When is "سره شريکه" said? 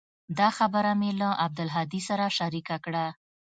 2.09-2.77